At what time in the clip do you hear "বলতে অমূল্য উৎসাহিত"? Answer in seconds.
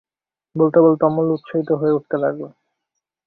0.85-1.69